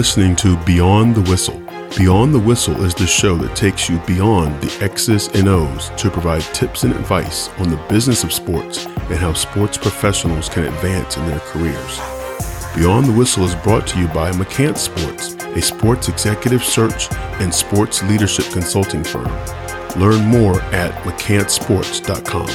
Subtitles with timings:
[0.00, 1.60] listening to Beyond the Whistle.
[1.94, 6.08] Beyond the Whistle is the show that takes you beyond the X's and O's to
[6.08, 11.18] provide tips and advice on the business of sports and how sports professionals can advance
[11.18, 11.98] in their careers.
[12.74, 17.54] Beyond the Whistle is brought to you by McCants Sports, a sports executive search and
[17.54, 19.28] sports leadership consulting firm.
[20.00, 22.48] Learn more at mccantsports.com.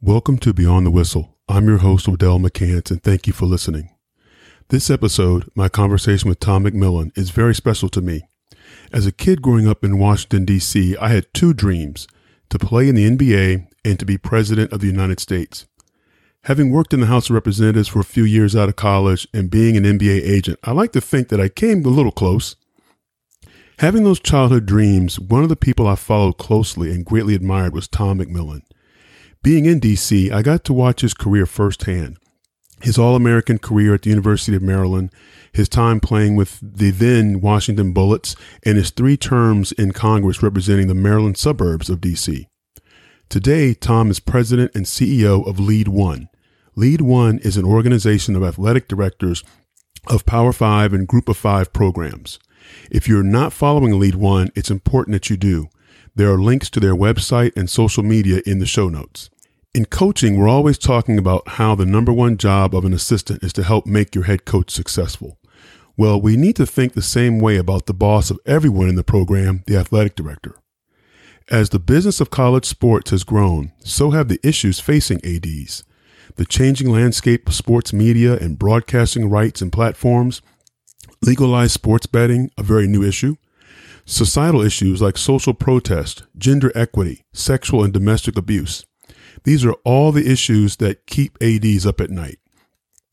[0.00, 1.36] Welcome to Beyond the Whistle.
[1.50, 3.90] I'm your host, Odell McCants, and thank you for listening.
[4.68, 8.22] This episode, my conversation with Tom McMillan, is very special to me.
[8.92, 12.06] As a kid growing up in Washington, D.C., I had two dreams
[12.50, 15.66] to play in the NBA and to be President of the United States.
[16.44, 19.50] Having worked in the House of Representatives for a few years out of college and
[19.50, 22.54] being an NBA agent, I like to think that I came a little close.
[23.80, 27.88] Having those childhood dreams, one of the people I followed closely and greatly admired was
[27.88, 28.62] Tom McMillan.
[29.42, 32.18] Being in DC, I got to watch his career firsthand.
[32.82, 35.10] His All American career at the University of Maryland,
[35.50, 40.88] his time playing with the then Washington Bullets, and his three terms in Congress representing
[40.88, 42.44] the Maryland suburbs of DC.
[43.30, 46.28] Today, Tom is president and CEO of Lead One.
[46.76, 49.42] Lead One is an organization of athletic directors
[50.06, 52.38] of Power Five and Group of Five programs.
[52.90, 55.70] If you're not following Lead One, it's important that you do.
[56.14, 59.30] There are links to their website and social media in the show notes.
[59.72, 63.52] In coaching, we're always talking about how the number one job of an assistant is
[63.52, 65.38] to help make your head coach successful.
[65.96, 69.04] Well, we need to think the same way about the boss of everyone in the
[69.04, 70.56] program, the athletic director.
[71.48, 75.84] As the business of college sports has grown, so have the issues facing ADs.
[76.36, 80.42] The changing landscape of sports media and broadcasting rights and platforms,
[81.22, 83.36] legalized sports betting, a very new issue,
[84.10, 88.84] societal issues like social protest, gender equity, sexual and domestic abuse,
[89.44, 92.38] these are all the issues that keep ADs up at night.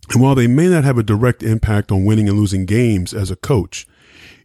[0.09, 3.30] And while they may not have a direct impact on winning and losing games as
[3.30, 3.85] a coach,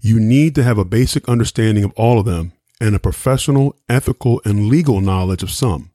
[0.00, 4.42] you need to have a basic understanding of all of them and a professional, ethical,
[4.44, 5.92] and legal knowledge of some.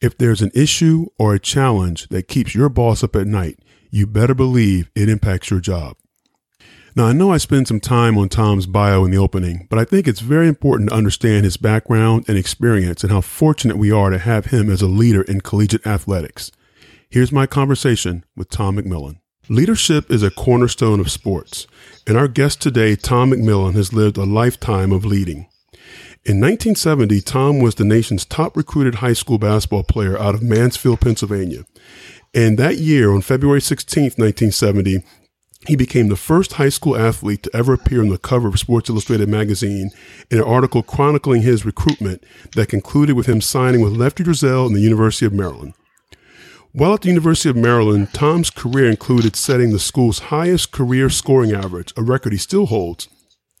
[0.00, 3.58] If there's an issue or a challenge that keeps your boss up at night,
[3.90, 5.96] you better believe it impacts your job.
[6.94, 9.84] Now, I know I spent some time on Tom's bio in the opening, but I
[9.84, 14.10] think it's very important to understand his background and experience and how fortunate we are
[14.10, 16.52] to have him as a leader in collegiate athletics.
[17.08, 19.16] Here's my conversation with Tom McMillan.
[19.48, 21.66] Leadership is a cornerstone of sports,
[22.06, 25.48] and our guest today, Tom McMillan, has lived a lifetime of leading.
[26.24, 31.00] In 1970, Tom was the nation's top recruited high school basketball player out of Mansfield,
[31.00, 31.64] Pennsylvania.
[32.34, 35.02] And that year, on February 16, 1970,
[35.66, 38.90] he became the first high school athlete to ever appear on the cover of Sports
[38.90, 39.90] Illustrated magazine
[40.30, 42.24] in an article chronicling his recruitment
[42.56, 45.74] that concluded with him signing with Lefty Driesell in the University of Maryland.
[46.72, 51.52] While at the University of Maryland, Tom's career included setting the school's highest career scoring
[51.52, 53.08] average, a record he still holds,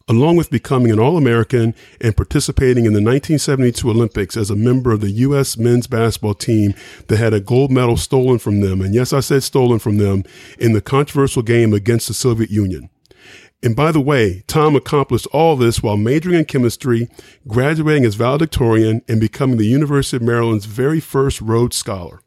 [0.08, 4.92] along with becoming an All American and participating in the 1972 Olympics as a member
[4.92, 5.56] of the U.S.
[5.56, 6.74] men's basketball team
[7.08, 8.80] that had a gold medal stolen from them.
[8.80, 10.24] And yes, I said stolen from them
[10.58, 12.90] in the controversial game against the Soviet Union.
[13.62, 17.08] And by the way, Tom accomplished all this while majoring in chemistry,
[17.46, 22.20] graduating as valedictorian, and becoming the University of Maryland's very first Rhodes Scholar.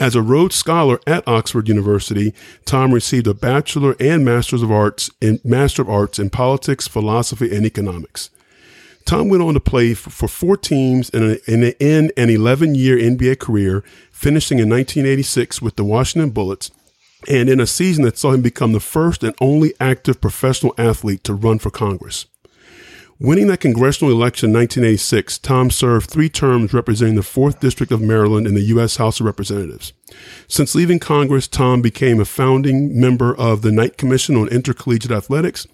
[0.00, 2.32] As a Rhodes Scholar at Oxford University,
[2.64, 7.52] Tom received a Bachelor and Master's of Arts in Master of Arts in Politics, Philosophy,
[7.54, 8.30] and Economics.
[9.04, 12.76] Tom went on to play for four teams in, a, in, a, in an 11
[12.76, 13.82] year NBA career,
[14.12, 16.70] finishing in 1986 with the Washington Bullets,
[17.26, 21.24] and in a season that saw him become the first and only active professional athlete
[21.24, 22.26] to run for Congress.
[23.20, 28.00] Winning that congressional election in 1986, Tom served three terms representing the 4th District of
[28.00, 28.94] Maryland in the U.S.
[28.94, 29.92] House of Representatives.
[30.46, 35.66] Since leaving Congress, Tom became a founding member of the Knight Commission on Intercollegiate Athletics,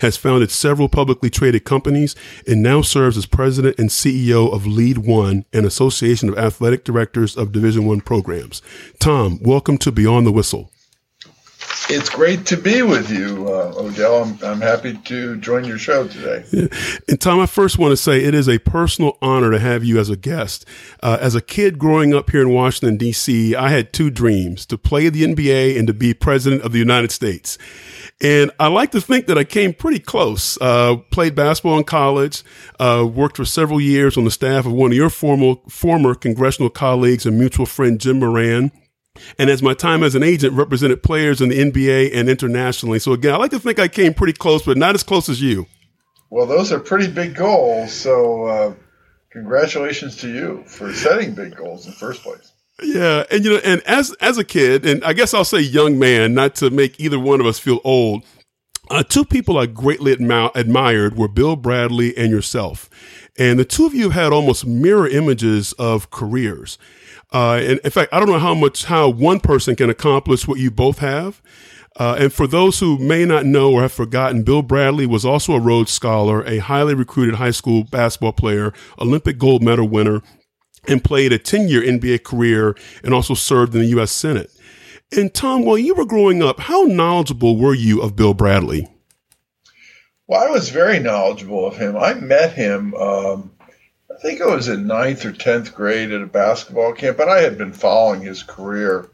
[0.00, 2.14] has founded several publicly traded companies,
[2.46, 7.38] and now serves as president and CEO of Lead One, an association of athletic directors
[7.38, 8.60] of Division One programs.
[8.98, 10.70] Tom, welcome to Beyond the Whistle.
[11.92, 14.22] It's great to be with you, uh, Odell.
[14.22, 16.44] I'm, I'm happy to join your show today.
[16.52, 16.68] Yeah.
[17.08, 19.98] And Tom, I first want to say it is a personal honor to have you
[19.98, 20.64] as a guest.
[21.02, 24.78] Uh, as a kid growing up here in Washington, D.C., I had two dreams to
[24.78, 27.58] play the NBA and to be president of the United States.
[28.20, 30.56] And I like to think that I came pretty close.
[30.60, 32.44] Uh, played basketball in college,
[32.78, 36.70] uh, worked for several years on the staff of one of your former, former congressional
[36.70, 38.70] colleagues and mutual friend, Jim Moran
[39.38, 42.98] and as my time as an agent represented players in the NBA and internationally.
[42.98, 45.40] So again, I like to think I came pretty close, but not as close as
[45.40, 45.66] you.
[46.30, 47.92] Well, those are pretty big goals.
[47.92, 48.74] So uh,
[49.32, 52.52] congratulations to you for setting big goals in the first place.
[52.82, 55.98] Yeah, and you know, and as as a kid, and I guess I'll say young
[55.98, 58.24] man, not to make either one of us feel old.
[58.88, 62.90] Uh, two people I greatly admi- admired were Bill Bradley and yourself,
[63.40, 66.76] and the two of you had almost mirror images of careers.
[67.32, 70.58] Uh, and in fact, I don't know how much how one person can accomplish what
[70.58, 71.40] you both have.
[71.96, 75.54] Uh, and for those who may not know or have forgotten, Bill Bradley was also
[75.54, 80.20] a Rhodes Scholar, a highly recruited high school basketball player, Olympic gold medal winner,
[80.86, 84.12] and played a 10 year NBA career and also served in the U.S.
[84.12, 84.50] Senate.
[85.16, 88.86] And Tom, while you were growing up, how knowledgeable were you of Bill Bradley?
[90.30, 91.96] Well, I was very knowledgeable of him.
[91.96, 93.50] I met him, um,
[94.08, 97.40] I think I was in ninth or 10th grade at a basketball camp, and I
[97.40, 99.08] had been following his career.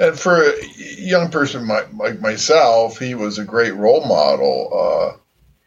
[0.00, 4.70] And for a young person like myself, he was a great role model.
[4.72, 5.18] Uh,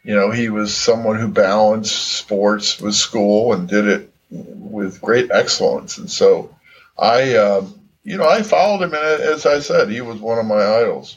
[0.02, 5.30] you know, he was someone who balanced sports with school and did it with great
[5.30, 5.98] excellence.
[5.98, 6.52] And so
[6.98, 7.64] I, uh,
[8.02, 11.16] you know, I followed him, and as I said, he was one of my idols.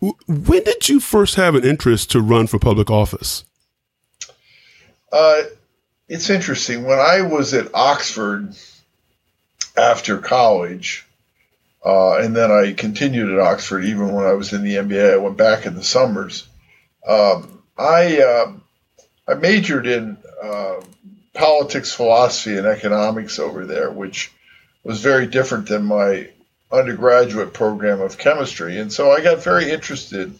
[0.00, 3.44] When did you first have an interest to run for public office?
[5.12, 5.42] Uh,
[6.08, 6.84] it's interesting.
[6.84, 8.54] When I was at Oxford
[9.76, 11.06] after college,
[11.84, 15.14] uh, and then I continued at Oxford even when I was in the NBA.
[15.14, 16.46] I went back in the summers.
[17.06, 18.52] Um, I uh,
[19.26, 20.80] I majored in uh,
[21.34, 24.32] politics, philosophy, and economics over there, which
[24.82, 26.28] was very different than my
[26.70, 28.78] undergraduate program of chemistry.
[28.78, 30.38] And so I got very interested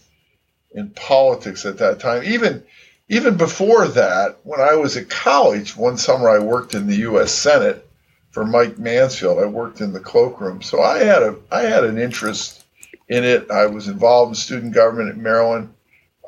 [0.72, 2.22] in politics at that time.
[2.25, 2.62] Even
[3.08, 7.32] even before that, when I was at college, one summer I worked in the U.S.
[7.32, 7.88] Senate
[8.30, 9.38] for Mike Mansfield.
[9.38, 12.64] I worked in the cloakroom, so I had a I had an interest
[13.08, 13.50] in it.
[13.50, 15.72] I was involved in student government at Maryland.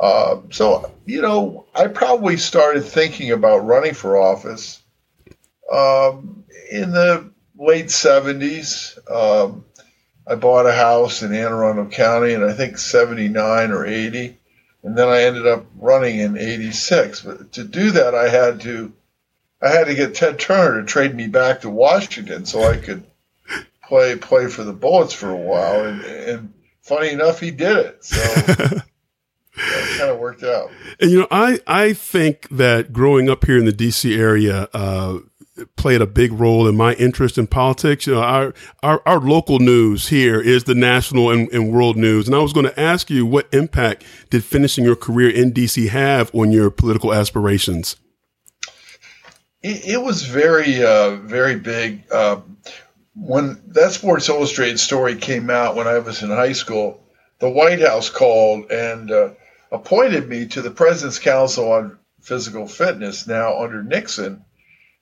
[0.01, 4.83] Uh, so you know, I probably started thinking about running for office
[5.71, 8.99] um, in the late '70s.
[9.11, 9.67] Um,
[10.27, 14.37] I bought a house in Anne Arundel County in I think 79 or 80.
[14.83, 17.23] And then I ended up running in 86.
[17.23, 18.93] But to do that, I had to,
[19.61, 23.05] I had to get Ted Turner to trade me back to Washington so I could
[23.87, 25.85] play, play for the Bullets for a while.
[25.85, 28.05] And, and funny enough, he did it.
[28.05, 28.21] So
[29.57, 30.71] it kind of worked out.
[30.99, 35.19] And, you know, I, I think that growing up here in the DC area, uh,
[35.77, 38.07] played a big role in my interest in politics.
[38.07, 42.27] You know, our our, our local news here is the national and, and world news,
[42.27, 45.89] and I was going to ask you what impact did finishing your career in DC
[45.89, 47.97] have on your political aspirations?
[49.63, 52.05] It, it was very uh, very big.
[52.11, 52.41] Uh,
[53.15, 57.03] when that Sports Illustrated story came out when I was in high school,
[57.39, 59.31] the White House called and uh,
[59.73, 63.27] appointed me to the President's Council on Physical Fitness.
[63.27, 64.45] Now under Nixon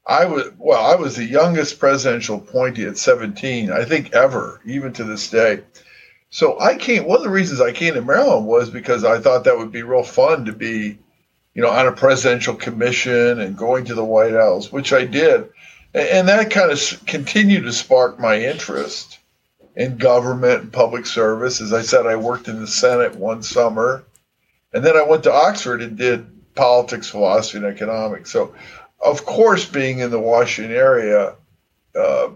[0.08, 4.94] I was well, I was the youngest presidential appointee at 17, I think ever, even
[4.94, 5.60] to this day.
[6.31, 7.05] So I came.
[7.05, 9.82] One of the reasons I came to Maryland was because I thought that would be
[9.82, 10.99] real fun to be,
[11.55, 15.50] you know, on a presidential commission and going to the White House, which I did,
[15.93, 19.19] and that kind of continued to spark my interest
[19.76, 21.60] in government and public service.
[21.60, 24.05] As I said, I worked in the Senate one summer,
[24.72, 28.31] and then I went to Oxford and did politics, philosophy, and economics.
[28.31, 28.55] So
[29.05, 31.34] of course, being in the Washington area
[31.94, 32.31] uh,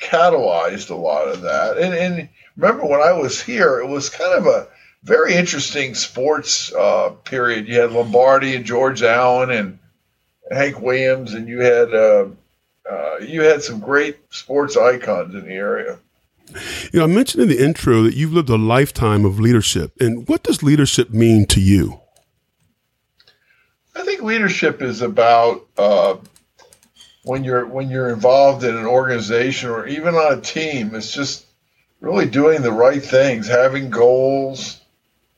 [0.00, 1.78] catalyzed a lot of that.
[1.78, 4.68] And, and, remember, when I was here, it was kind of a
[5.02, 7.68] very interesting sports uh, period.
[7.68, 9.78] You had Lombardi and George Allen and
[10.50, 12.26] Hank Williams, and you had uh,
[12.90, 15.98] uh you had some great sports icons in the area.
[16.92, 19.92] You know, I mentioned in the intro that you've lived a lifetime of leadership.
[20.00, 22.00] And what does leadership mean to you?
[23.98, 26.18] I think leadership is about uh,
[27.24, 30.94] when you're when you're involved in an organization or even on a team.
[30.94, 31.44] It's just
[32.00, 34.80] really doing the right things, having goals,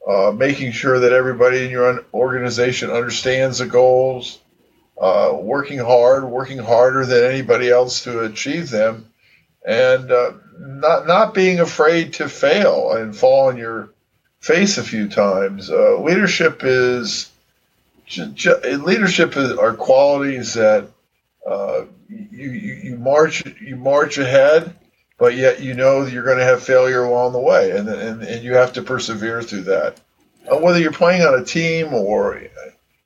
[0.06, 4.38] uh, making sure that everybody in your organization understands the goals,
[5.00, 9.10] uh, working hard, working harder than anybody else to achieve them,
[9.66, 13.88] and uh, not not being afraid to fail and fall on your
[14.38, 15.70] face a few times.
[15.70, 17.29] Uh, leadership is
[18.16, 20.88] leadership are qualities that
[21.48, 24.74] uh, you, you, you march you march ahead,
[25.18, 28.44] but yet you know you're going to have failure along the way, and and, and
[28.44, 30.00] you have to persevere through that.
[30.50, 32.42] Uh, whether you're playing on a team or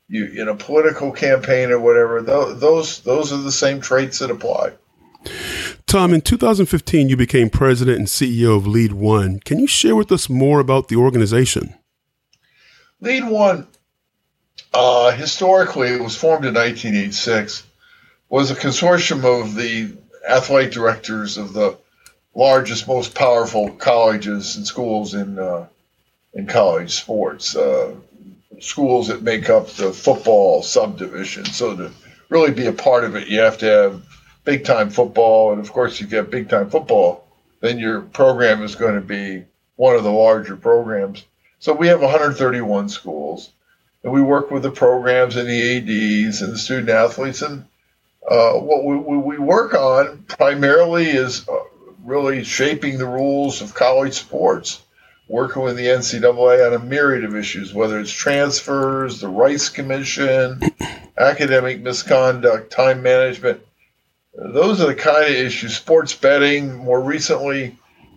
[0.08, 4.73] you in a political campaign or whatever, those those are the same traits that apply.
[5.87, 9.38] Tom, in 2015, you became president and CEO of Lead One.
[9.40, 11.75] Can you share with us more about the organization?
[13.00, 13.68] Lead One
[14.75, 17.64] uh, historically, it was formed in 1986,
[18.28, 19.97] was a consortium of the
[20.28, 21.78] athletic directors of the
[22.35, 25.66] largest, most powerful colleges and schools in uh,
[26.33, 27.54] in college sports.
[27.54, 27.95] Uh,
[28.61, 31.45] schools that make up the football subdivision.
[31.45, 31.90] So to
[32.28, 34.02] really be a part of it, you have to have
[34.45, 37.26] big time football, and of course, if you have big time football,
[37.61, 39.45] then your program is going to be
[39.76, 41.25] one of the larger programs.
[41.59, 43.50] So we have 131 schools,
[44.04, 45.76] and we work with the programs and the
[46.28, 47.64] ADs and the student athletes, and
[48.30, 51.58] uh, what we, we, work on primarily is uh,
[52.04, 54.80] really shaping the rules of college sports
[55.28, 60.61] working with the NCAA on a myriad of issues, whether it's transfers, the Rice Commission,
[61.18, 63.61] academic misconduct, time management.
[64.34, 67.76] Those are the kind of issues, sports betting more recently.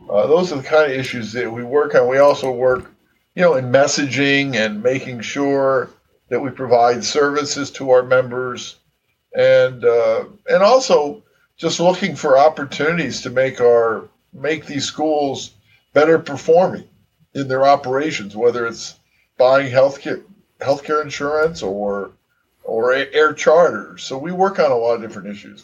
[0.10, 2.08] Uh, those are the kind of issues that we work on.
[2.08, 2.92] We also work,
[3.38, 5.92] you know, in messaging and making sure
[6.30, 8.78] that we provide services to our members,
[9.36, 11.22] and uh, and also
[11.56, 15.52] just looking for opportunities to make our make these schools
[15.94, 16.90] better performing
[17.36, 18.96] in their operations, whether it's
[19.38, 20.24] buying healthcare
[20.60, 22.14] healthcare insurance or
[22.64, 24.02] or air charters.
[24.02, 25.64] So we work on a lot of different issues.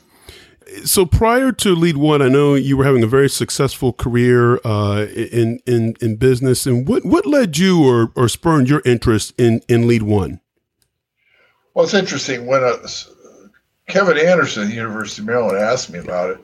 [0.86, 5.05] So prior to Lead One, I know you were having a very successful career uh,
[5.05, 6.65] in in in business.
[6.65, 10.39] And what what led you or or spurred your interest in in Lead One?
[11.74, 12.77] Well, it's interesting when uh,
[13.88, 16.38] Kevin Anderson, University of Maryland, asked me about it.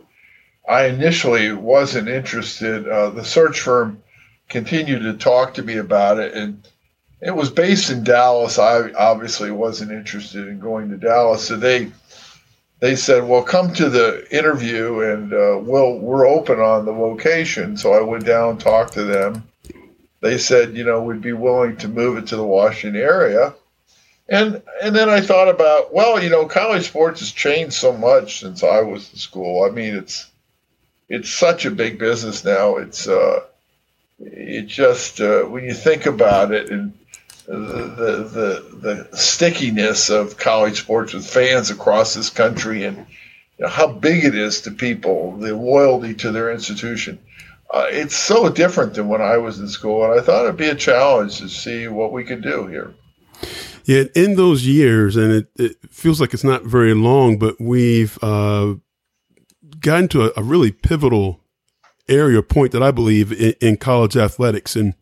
[0.68, 2.88] I initially wasn't interested.
[2.88, 4.02] Uh, the search firm
[4.50, 6.34] continued to talk to me about it.
[6.34, 6.68] And
[7.22, 8.60] it was based in Dallas.
[8.60, 11.48] I obviously wasn't interested in going to Dallas.
[11.48, 11.92] So they
[12.80, 17.78] they said, "Well, come to the interview, and uh, we'll we're open on the location."
[17.78, 19.44] So I went down, talked to them.
[20.22, 23.54] They said, "You know, we'd be willing to move it to the Washington area."
[24.30, 28.40] And and then I thought about, well, you know, college sports has changed so much
[28.40, 29.64] since I was in school.
[29.64, 30.30] I mean, it's
[31.10, 32.78] it's such a big business now.
[32.78, 33.42] It's uh,
[34.20, 36.94] it just uh, when you think about it and
[37.58, 43.68] the, the the stickiness of college sports with fans across this country and you know,
[43.68, 47.20] how big it is to people, the loyalty to their institution.
[47.72, 50.70] Uh, it's so different than when I was in school, and I thought it'd be
[50.70, 52.94] a challenge to see what we could do here.
[53.84, 58.18] Yeah, in those years, and it, it feels like it's not very long, but we've
[58.24, 58.76] uh,
[59.80, 61.42] gotten to a, a really pivotal
[62.08, 64.76] area point that I believe in, in college athletics.
[64.76, 64.96] And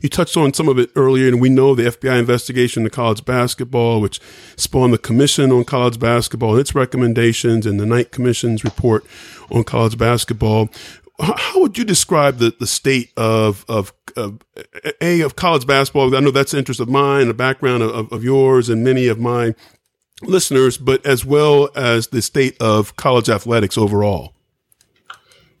[0.00, 3.24] you touched on some of it earlier, and we know the FBI investigation into college
[3.24, 4.20] basketball, which
[4.56, 9.04] spawned the Commission on College Basketball and its recommendations, and the Knight Commission's report
[9.50, 10.68] on college basketball.
[11.20, 14.40] How would you describe the, the state of, of, of
[15.00, 16.14] a of college basketball?
[16.16, 19.20] I know that's the interest of mine, the background of, of yours, and many of
[19.20, 19.54] my
[20.22, 24.34] listeners, but as well as the state of college athletics overall.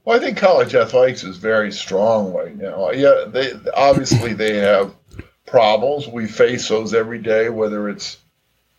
[0.04, 2.90] Well, I think college athletics is very strong right now.
[2.90, 4.94] Yeah, they obviously they have
[5.46, 6.08] problems.
[6.08, 8.18] We face those every day, whether it's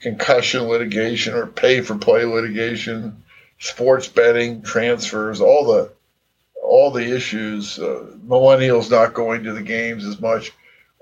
[0.02, 3.24] concussion litigation or pay for play litigation,
[3.58, 5.92] sports betting, transfers, all the
[6.62, 7.80] all the issues.
[7.80, 10.52] Uh, millennials not going to the games as much.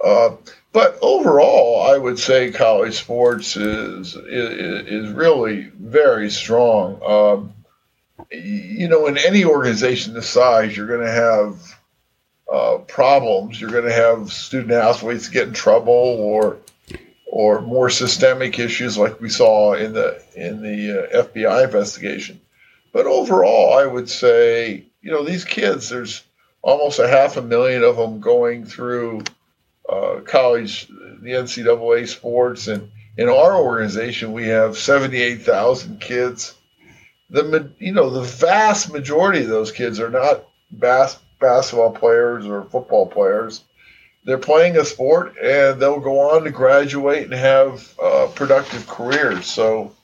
[0.03, 0.35] Uh,
[0.71, 7.01] but overall, I would say college sports is is, is really very strong.
[7.03, 7.53] Um,
[8.31, 11.79] you know, in any organization this size, you're going to have
[12.51, 13.59] uh, problems.
[13.59, 16.57] You're going to have student athletes get in trouble, or
[17.25, 22.41] or more systemic issues like we saw in the in the uh, FBI investigation.
[22.91, 26.23] But overall, I would say, you know, these kids, there's
[26.61, 29.21] almost a half a million of them going through
[29.87, 36.53] uh, college, the NCAA sports, and in our organization, we have 78,000 kids
[37.31, 42.63] the you know the vast majority of those kids are not bas- basketball players or
[42.65, 43.63] football players.
[44.25, 49.47] They're playing a sport and they'll go on to graduate and have uh, productive careers.
[49.47, 49.95] So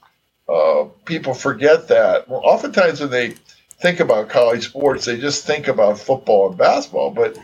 [0.50, 2.28] uh, people forget that.
[2.28, 3.36] Well, oftentimes when they
[3.80, 7.38] think about college sports, they just think about football and basketball, but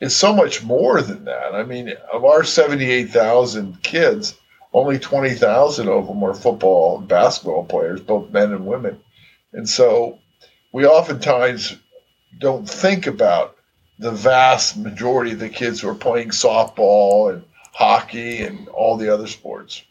[0.00, 1.54] it's so much more than that.
[1.54, 4.34] I mean, of our 78,000 kids,
[4.72, 8.98] only 20,000 of them are football and basketball players, both men and women.
[9.54, 10.18] And so
[10.72, 11.76] we oftentimes
[12.38, 13.56] don't think about
[13.98, 19.12] the vast majority of the kids who are playing softball and hockey and all the
[19.12, 19.82] other sports.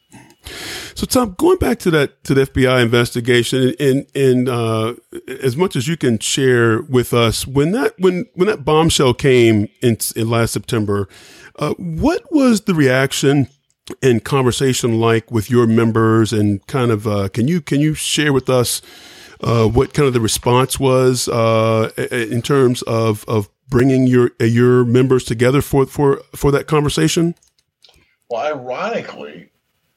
[0.94, 4.96] So, Tom, going back to that to the FBI investigation, and and uh,
[5.42, 9.70] as much as you can share with us, when that when when that bombshell came
[9.82, 11.08] in, in last September,
[11.58, 13.48] uh, what was the reaction
[14.02, 16.32] and conversation like with your members?
[16.34, 18.82] And kind of, uh, can you can you share with us
[19.44, 24.86] uh, what kind of the response was uh, in terms of of bringing your your
[24.86, 27.36] members together for for for that conversation?
[28.30, 29.50] Well, ironically,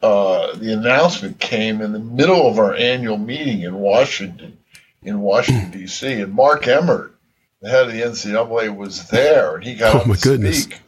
[0.03, 4.59] uh, the announcement came in the middle of our annual meeting in Washington,
[5.03, 7.15] in Washington D.C., and Mark Emmert,
[7.63, 10.65] the head of the NCAA, was there, and he got oh, my to goodness.
[10.65, 10.81] speak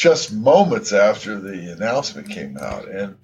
[0.00, 3.18] just moments after the announcement came out, and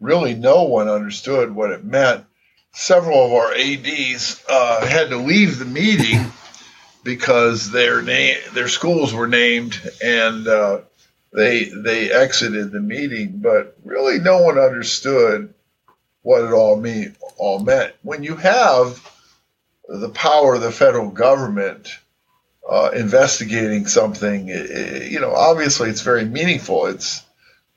[0.00, 2.26] really no one understood what it meant.
[2.72, 6.32] Several of our ADs uh, had to leave the meeting
[7.02, 10.80] because their name, their schools were named, and uh,
[11.32, 15.52] they they exited the meeting, but really no one understood
[16.22, 17.94] what it all mean all meant.
[18.02, 19.00] When you have
[19.88, 21.88] the power of the federal government
[22.68, 26.86] uh, investigating something, it, you know, obviously it's very meaningful.
[26.86, 27.24] It's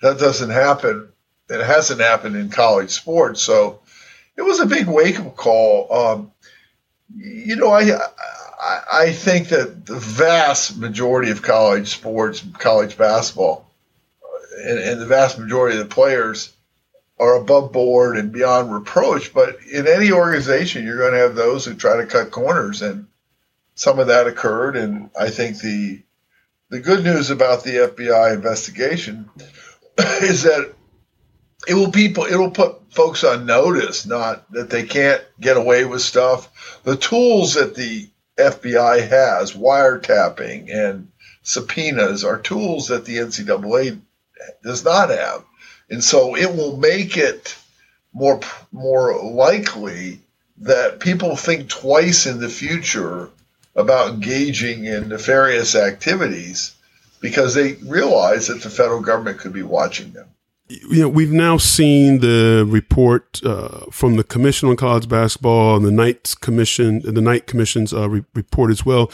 [0.02, 1.10] that doesn't happen.
[1.50, 3.80] It hasn't happened in college sports, so
[4.38, 5.94] it was a big wake up call.
[5.94, 6.32] Um,
[7.16, 7.92] you know, I
[8.92, 13.70] I, think that the vast majority of college sports, college basketball,
[14.58, 16.54] and, and, the vast majority of the players
[17.20, 19.34] are above board and beyond reproach.
[19.34, 23.08] But in any organization, you're going to have those who try to cut corners, and
[23.76, 24.78] some of that occurred.
[24.78, 26.02] And I think the
[26.70, 29.30] the good news about the FBI investigation
[29.98, 30.74] is that
[31.68, 35.86] it will people it will put folks on notice, not that they can't get away
[35.86, 36.82] with stuff.
[36.84, 41.10] The tools that the FBI has, wiretapping and
[41.44, 44.00] subpoenas, are tools that the NCAA
[44.64, 45.44] does not have.
[45.90, 47.56] And so it will make it
[48.14, 48.40] more
[48.72, 50.20] more likely
[50.58, 53.30] that people think twice in the future
[53.76, 56.76] about engaging in nefarious activities
[57.20, 60.28] because they realize that the federal government could be watching them
[60.90, 65.86] you know, we've now seen the report uh, from the Commission on College Basketball and
[65.86, 69.12] the Knights Commission, the Knight Commission's uh, re- report as well.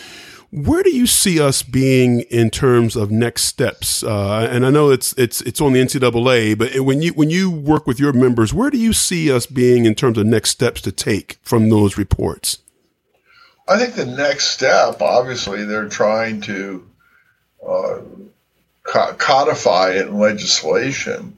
[0.51, 4.01] Where do you see us being in terms of next steps?
[4.01, 7.51] Uh, and I know it's it's it's on the NCAA, but when you when you
[7.51, 10.81] work with your members, where do you see us being in terms of next steps
[10.81, 12.60] to take from those reports?
[13.67, 16.88] I think the next step, obviously, they're trying to
[17.67, 17.99] uh,
[18.89, 21.38] codify it in legislation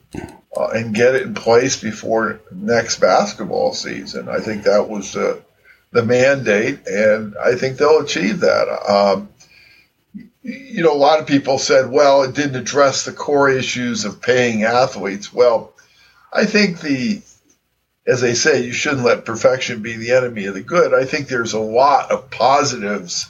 [0.55, 4.29] uh, and get it in place before next basketball season.
[4.29, 5.41] I think that was the
[5.91, 8.67] the mandate, and I think they'll achieve that.
[8.89, 9.29] Um,
[10.41, 14.21] you know, a lot of people said, well, it didn't address the core issues of
[14.21, 15.33] paying athletes.
[15.33, 15.73] Well,
[16.31, 17.21] I think the,
[18.07, 20.93] as they say, you shouldn't let perfection be the enemy of the good.
[20.93, 23.29] I think there's a lot of positives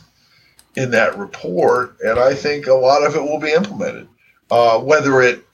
[0.75, 4.07] in that report, and I think a lot of it will be implemented.
[4.51, 5.45] Uh, whether it,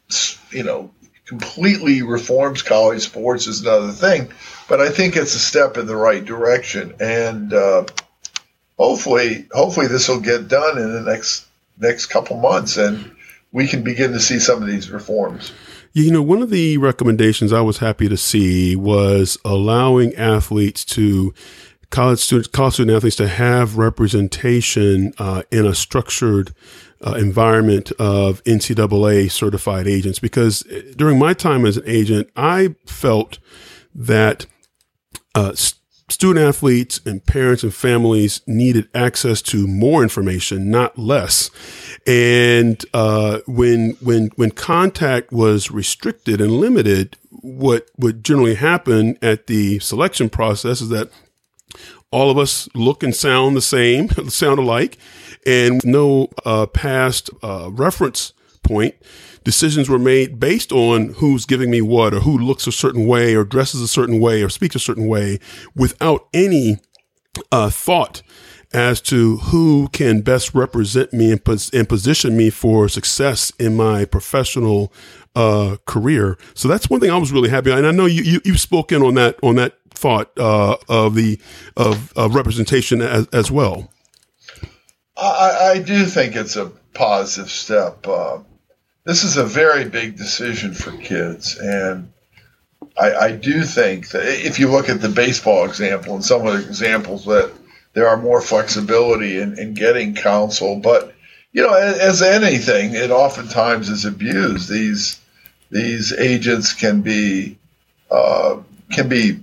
[0.50, 0.92] you know,
[1.26, 4.32] completely reforms college sports is another thing,
[4.68, 7.86] but I think it's a step in the right direction, and uh,
[8.78, 11.46] hopefully, hopefully this will get done in the next
[11.78, 13.12] next couple months, and
[13.52, 15.54] we can begin to see some of these reforms.
[15.94, 21.34] You know, one of the recommendations I was happy to see was allowing athletes to
[21.90, 26.54] college students, college student athletes to have representation uh, in a structured
[27.06, 30.20] uh, environment of NCAA certified agents.
[30.20, 30.62] Because
[30.96, 33.40] during my time as an agent, I felt
[33.94, 34.46] that
[35.36, 35.54] uh,
[36.10, 41.52] student athletes and parents and families needed access to more information, not less.
[42.06, 49.48] And uh, when when when contact was restricted and limited, what would generally happen at
[49.48, 51.10] the selection process is that
[52.12, 54.98] all of us look and sound the same, sound alike,
[55.46, 58.96] and no uh, past uh, reference point.
[59.44, 63.34] Decisions were made based on who's giving me what, or who looks a certain way,
[63.34, 65.40] or dresses a certain way, or speaks a certain way,
[65.76, 66.80] without any
[67.52, 68.22] uh, thought
[68.74, 73.76] as to who can best represent me and, pos- and position me for success in
[73.78, 74.92] my professional
[75.36, 76.38] uh, career.
[76.54, 77.72] So that's one thing I was really happy.
[77.72, 81.40] And I know you, you have spoken on that on that thought uh, of the
[81.76, 83.92] of, of representation as, as well.
[85.18, 88.08] I, I, do think it's a positive step.
[88.08, 88.40] Uh,
[89.04, 92.12] this is a very big decision for kids, and
[92.98, 96.54] I, I, do think that if you look at the baseball example and some of
[96.54, 97.52] the examples that
[97.94, 101.16] there are more flexibility in, in getting counsel, but
[101.52, 104.70] you know, as, as anything, it oftentimes is abused.
[104.70, 105.20] These
[105.72, 107.58] these agents can be
[108.12, 108.58] uh,
[108.92, 109.40] can be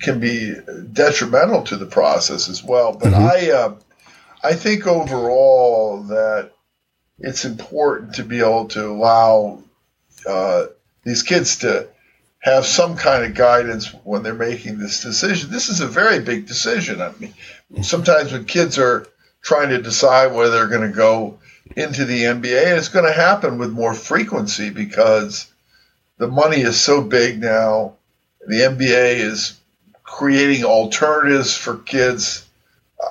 [0.00, 0.54] can be
[0.92, 2.92] detrimental to the process as well.
[2.92, 3.22] But mm-hmm.
[3.22, 3.74] I, uh,
[4.42, 6.52] I think overall that
[7.18, 9.62] it's important to be able to allow
[10.26, 10.66] uh,
[11.04, 11.88] these kids to
[12.40, 15.50] have some kind of guidance when they're making this decision.
[15.50, 17.00] This is a very big decision.
[17.00, 17.34] I mean,
[17.82, 19.06] sometimes when kids are
[19.42, 21.38] trying to decide whether they're going to go
[21.76, 25.50] into the NBA, it's going to happen with more frequency because
[26.18, 27.94] the money is so big now.
[28.46, 29.58] The NBA is
[30.18, 32.44] creating alternatives for kids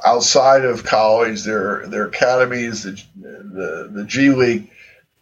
[0.06, 4.70] outside of college, their their academies, the, the the G League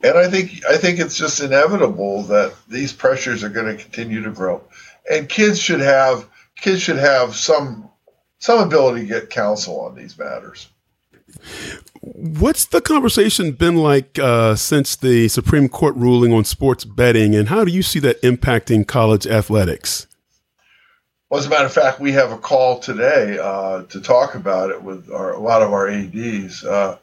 [0.05, 4.23] and I think I think it's just inevitable that these pressures are going to continue
[4.23, 4.61] to grow,
[5.09, 7.89] and kids should have kids should have some
[8.39, 10.69] some ability to get counsel on these matters.
[12.01, 17.49] What's the conversation been like uh, since the Supreme Court ruling on sports betting, and
[17.49, 20.07] how do you see that impacting college athletics?
[21.29, 24.69] Well, as a matter of fact, we have a call today uh, to talk about
[24.69, 26.63] it with our, a lot of our ADs.
[26.63, 26.99] Uh,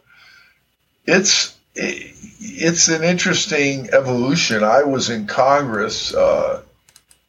[1.04, 4.62] it's it's an interesting evolution.
[4.62, 6.62] I was in Congress uh,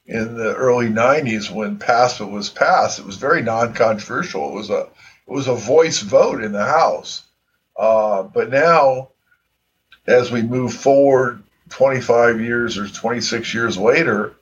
[0.05, 2.99] in the early '90s when PASPA was passed.
[2.99, 4.49] It was very non-controversial.
[4.49, 4.81] It was a
[5.27, 7.23] it was a voice vote in the House.
[7.75, 9.09] Uh, but now,
[10.05, 14.35] as we move forward, 25 years or 26 years later,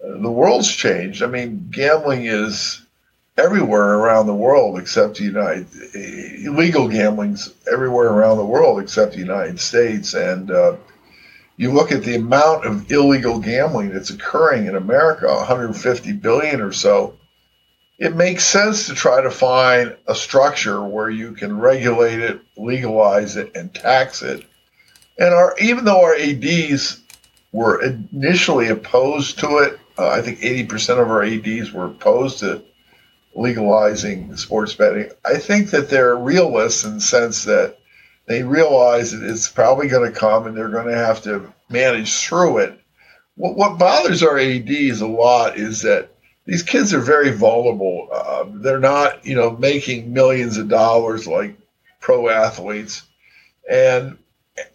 [0.00, 1.22] the world's changed.
[1.22, 2.86] I mean, gambling is
[3.38, 5.66] everywhere around the world except the United
[6.44, 10.74] illegal gambling's everywhere around the world except the United States and uh,
[11.58, 16.72] you look at the amount of illegal gambling that's occurring in America 150 billion or
[16.72, 17.14] so
[17.98, 23.36] it makes sense to try to find a structure where you can regulate it legalize
[23.36, 24.46] it and tax it
[25.18, 27.02] and our even though our ADs
[27.52, 32.62] were initially opposed to it uh, I think 80% of our ADs were opposed to
[33.34, 35.10] legalizing sports betting.
[35.24, 37.78] I think that they're realists in the sense that
[38.26, 42.14] they realize that it's probably going to come and they're going to have to manage
[42.14, 42.80] through it.
[43.36, 46.10] What, what bothers our ADs a lot is that
[46.44, 48.08] these kids are very vulnerable.
[48.12, 51.56] Uh, they're not, you know, making millions of dollars like
[52.00, 53.02] pro athletes.
[53.68, 54.16] And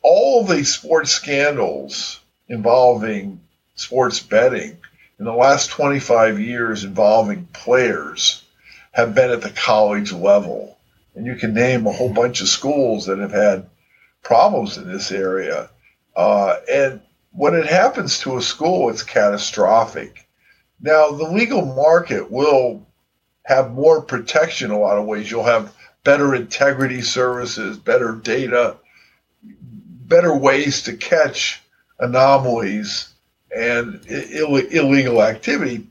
[0.01, 3.39] all the sports scandals involving
[3.75, 4.77] sports betting
[5.21, 8.43] in the last 25 years involving players
[8.91, 10.79] have been at the college level.
[11.13, 13.69] And you can name a whole bunch of schools that have had
[14.23, 15.69] problems in this area.
[16.15, 17.01] Uh, and
[17.33, 20.27] when it happens to a school, it's catastrophic.
[20.81, 22.83] Now, the legal market will
[23.43, 25.29] have more protection a lot of ways.
[25.29, 25.71] You'll have
[26.03, 28.77] better integrity services, better data,
[29.43, 31.61] better ways to catch
[31.99, 33.10] anomalies
[33.55, 35.87] and Ill- illegal activity.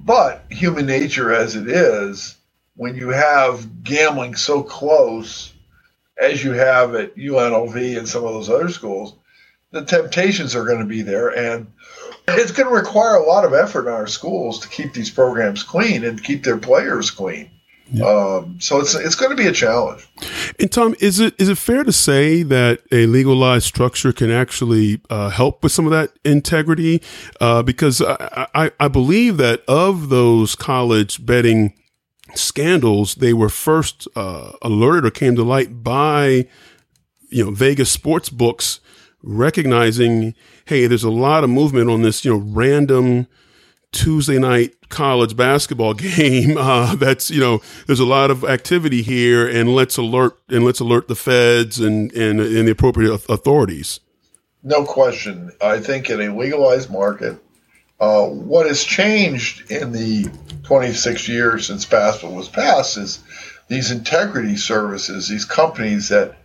[0.00, 2.36] But human nature as it is,
[2.76, 5.52] when you have gambling so close
[6.20, 9.14] as you have at UNLV and some of those other schools,
[9.70, 11.28] the temptations are going to be there.
[11.28, 11.72] And
[12.28, 15.62] it's going to require a lot of effort in our schools to keep these programs
[15.62, 17.50] clean and keep their players clean.
[17.92, 18.06] Yeah.
[18.06, 20.08] Um, so it's it's going to be a challenge.
[20.58, 25.02] And Tom, is it is it fair to say that a legalized structure can actually
[25.10, 27.02] uh, help with some of that integrity?
[27.38, 31.74] Uh, because I, I, I believe that of those college betting
[32.34, 36.46] scandals, they were first uh, alerted or came to light by
[37.28, 38.80] you know Vegas sports books
[39.22, 43.26] recognizing, hey, there's a lot of movement on this, you know, random
[43.92, 46.56] Tuesday night college basketball game.
[46.56, 50.80] Uh, that's you know, there's a lot of activity here, and let's alert and let's
[50.80, 54.00] alert the feds and and, and the appropriate authorities.
[54.62, 55.50] No question.
[55.60, 57.42] I think in a legalized market,
[58.00, 60.30] uh, what has changed in the
[60.64, 63.22] 26 years since PASPA was passed is
[63.68, 66.36] these integrity services, these companies that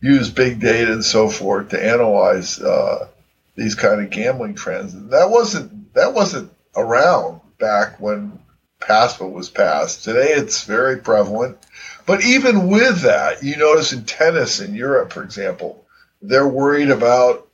[0.00, 3.08] use big data and so forth to analyze uh,
[3.56, 4.94] these kind of gambling trends.
[5.10, 8.38] That wasn't that wasn't around back when
[8.80, 10.04] PASPA was passed.
[10.04, 11.58] Today it's very prevalent.
[12.04, 15.84] But even with that, you notice in tennis in Europe, for example,
[16.22, 17.48] they're worried about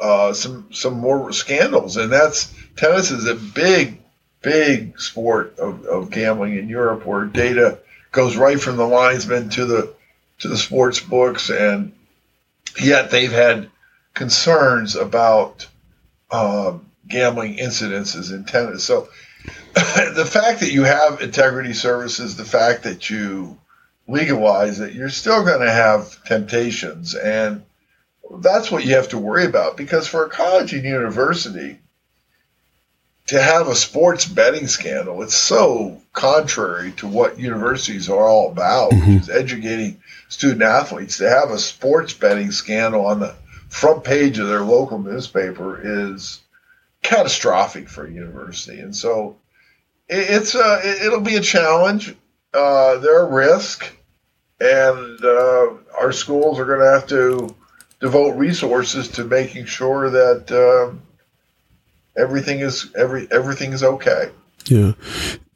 [0.00, 4.00] uh, some some more scandals, and that's tennis is a big,
[4.40, 7.78] big sport of, of gambling in Europe where data
[8.10, 9.94] goes right from the linesman to the
[10.40, 11.92] to the sports books, and
[12.80, 13.70] yet they've had
[14.14, 15.66] concerns about
[16.30, 18.84] um, gambling incidences in tennis.
[18.84, 19.08] So
[19.74, 23.58] the fact that you have integrity services, the fact that you
[24.06, 27.64] legalize it, you're still going to have temptations, and
[28.38, 29.76] that's what you have to worry about.
[29.76, 31.78] Because for a college and university,
[33.26, 38.92] to have a sports betting scandal, it's so contrary to what universities are all about,
[38.92, 39.14] mm-hmm.
[39.14, 41.18] which is educating student athletes.
[41.18, 43.34] To have a sports betting scandal on the
[43.70, 45.80] front page of their local newspaper
[46.12, 46.41] is
[47.02, 48.80] catastrophic for a university.
[48.80, 49.36] And so
[50.08, 52.14] it, it's uh, it, will be a challenge.
[52.54, 53.90] Uh, there are risks,
[54.60, 57.54] and uh, our schools are going to have to
[58.00, 60.94] devote resources to making sure that uh,
[62.20, 64.30] everything is every everything is okay.
[64.66, 64.92] Yeah.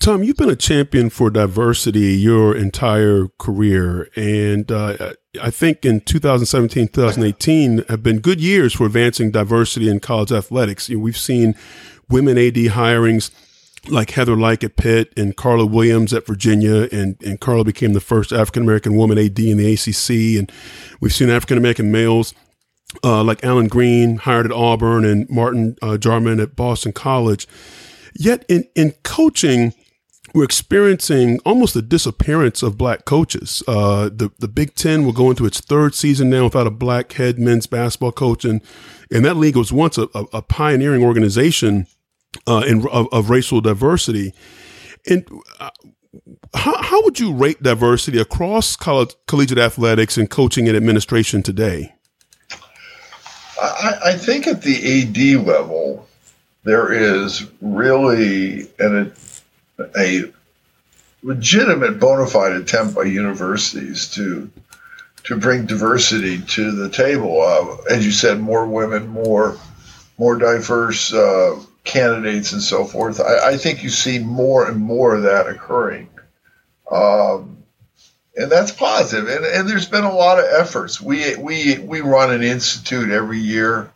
[0.07, 4.09] Tom, you've been a champion for diversity your entire career.
[4.15, 9.99] And uh, I think in 2017, 2018 have been good years for advancing diversity in
[9.99, 10.89] college athletics.
[10.89, 11.57] You know, we've seen
[12.09, 13.33] women AD hirings
[13.89, 16.89] like Heather Lyke at Pitt and Carla Williams at Virginia.
[16.93, 20.39] And, and Carla became the first African American woman AD in the ACC.
[20.39, 20.53] And
[21.01, 22.33] we've seen African American males
[23.03, 27.49] uh, like Allen Greene hired at Auburn and Martin uh, Jarmond at Boston College.
[28.15, 29.75] Yet in, in coaching,
[30.35, 33.63] we're experiencing almost a disappearance of black coaches.
[33.67, 37.13] Uh, the the Big Ten will go into its third season now without a black
[37.13, 38.61] head men's basketball coach, and
[39.11, 41.87] and that league was once a, a, pioneering organization
[42.47, 44.33] uh, in of, of, racial diversity.
[45.09, 45.29] And
[45.61, 45.71] uh,
[46.55, 51.95] how how would you rate diversity across college, collegiate athletics and coaching and administration today?
[53.63, 56.07] I, I think at the AD level,
[56.65, 59.13] there is really and an,
[59.97, 60.25] a
[61.23, 64.51] legitimate bona fide attempt by universities to
[65.25, 67.43] to bring diversity to the table.
[67.43, 69.59] Uh, as you said, more women, more
[70.19, 73.21] more diverse uh, candidates, and so forth.
[73.21, 76.09] I, I, think you see more and more of that occurring,
[76.91, 77.59] um,
[78.37, 79.29] and that's positive.
[79.29, 81.01] And, and there's been a lot of efforts.
[81.01, 83.91] We we we run an institute every year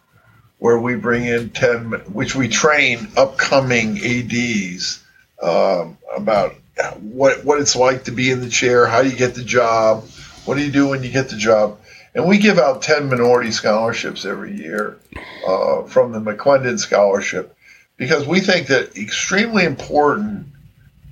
[0.58, 5.02] where we bring in 10, which we train upcoming ADs
[5.42, 6.54] um, about
[7.00, 10.04] what, what it's like to be in the chair, how you get the job,
[10.44, 11.78] what do you do when you get the job.
[12.14, 14.98] And we give out 10 minority scholarships every year
[15.46, 17.56] uh, from the McLendon Scholarship
[17.96, 20.46] because we think that extremely important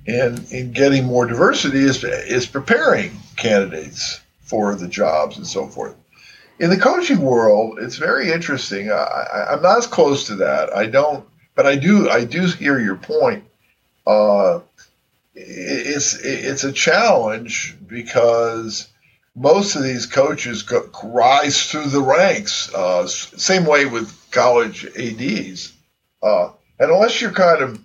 [0.05, 5.95] in, in getting more diversity is, is preparing candidates for the jobs and so forth
[6.59, 8.91] in the coaching world, it's very interesting.
[8.91, 10.75] I, am not as close to that.
[10.75, 12.09] I don't, but I do.
[12.09, 13.43] I do hear your point.
[14.05, 14.61] Uh,
[15.35, 18.87] it's it's a challenge because
[19.35, 22.73] most of these coaches go, rise through the ranks.
[22.73, 25.73] Uh, same way with college ADs,
[26.21, 27.79] uh, and unless you're kind of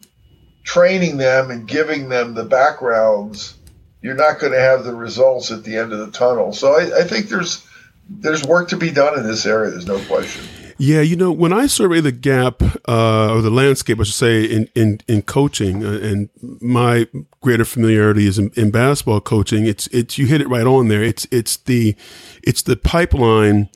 [0.64, 3.54] training them and giving them the backgrounds,
[4.02, 6.52] you're not going to have the results at the end of the tunnel.
[6.52, 7.64] So I, I think there's
[8.08, 9.70] there's work to be done in this area.
[9.70, 10.44] There's no question.
[10.76, 14.44] Yeah, you know, when I survey the gap uh, or the landscape, I should say,
[14.44, 17.06] in in, in coaching, uh, and my
[17.40, 19.66] greater familiarity is in, in, basketball coaching.
[19.66, 21.02] It's it's you hit it right on there.
[21.02, 21.94] It's it's the
[22.42, 23.68] it's the pipeline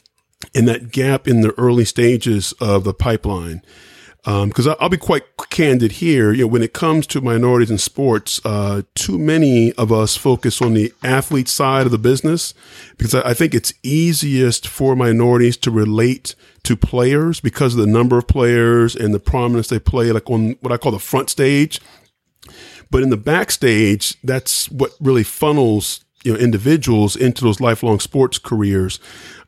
[0.54, 3.62] and that gap in the early stages of the pipeline
[4.24, 6.32] because um, I'll be quite candid here.
[6.32, 10.60] You know, when it comes to minorities in sports, uh, too many of us focus
[10.60, 12.52] on the athlete side of the business
[12.96, 17.86] because I, I think it's easiest for minorities to relate to players because of the
[17.86, 21.30] number of players and the prominence they play, like on what I call the front
[21.30, 21.80] stage.
[22.90, 28.36] But in the backstage, that's what really funnels you know individuals into those lifelong sports
[28.38, 29.00] careers.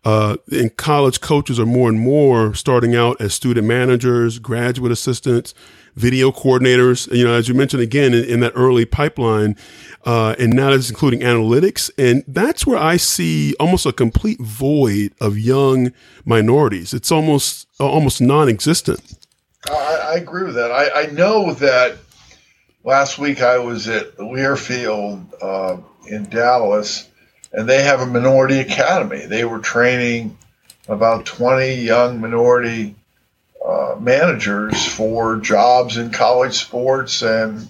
[0.02, 5.52] Uh, and college coaches are more and more starting out as student managers, graduate assistants,
[5.94, 7.14] video coordinators.
[7.14, 9.56] You know, as you mentioned again in, in that early pipeline,
[10.06, 15.12] uh, and now it's including analytics, and that's where I see almost a complete void
[15.20, 15.92] of young
[16.24, 16.94] minorities.
[16.94, 19.02] It's almost almost non-existent.
[19.68, 20.70] I, I agree with that.
[20.70, 21.98] I, I, know that
[22.82, 25.76] last week I was at Learfield uh,
[26.10, 27.08] in Dallas
[27.52, 29.26] and they have a minority academy.
[29.26, 30.36] They were training
[30.88, 32.94] about 20 young minority
[33.64, 37.68] uh, managers for jobs in college sports and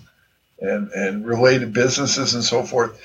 [0.60, 3.00] and and related businesses and so forth.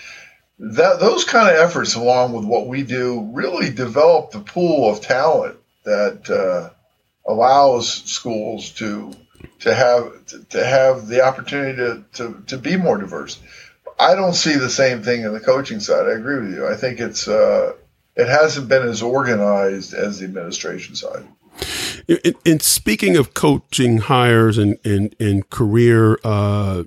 [0.59, 5.01] That those kind of efforts, along with what we do, really develop the pool of
[5.01, 6.69] talent that uh,
[7.29, 9.13] allows schools to
[9.59, 13.39] to have to, have the opportunity to, to, to be more diverse.
[13.97, 16.07] I don't see the same thing in the coaching side.
[16.07, 16.67] I agree with you.
[16.67, 17.73] I think it's uh,
[18.15, 21.25] it hasn't been as organized as the administration side.
[22.45, 26.83] And, speaking of coaching hires and and, and career uh,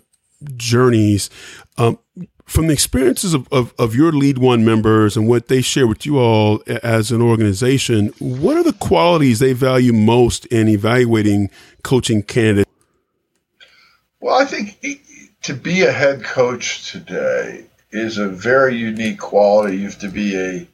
[0.57, 1.31] journeys,
[1.79, 1.99] um,
[2.45, 6.07] from the experiences of, of, of, your lead one members and what they share with
[6.07, 11.51] you all as an organization, what are the qualities they value most in evaluating
[11.83, 12.71] coaching candidates?
[14.21, 14.79] Well, I think
[15.43, 19.79] to be a head coach today is a very unique quality.
[19.79, 20.69] You have to be a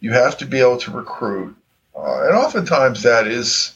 [0.00, 1.56] you have to be able to recruit,
[1.96, 3.72] uh, and oftentimes that is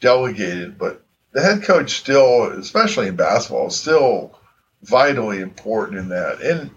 [0.00, 0.78] delegated.
[0.78, 1.02] But
[1.32, 4.36] the head coach still, especially in basketball, is still
[4.82, 6.40] vitally important in that.
[6.40, 6.70] And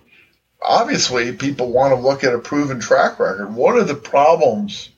[0.62, 3.54] obviously, people want to look at a proven track record.
[3.54, 4.90] One of the problems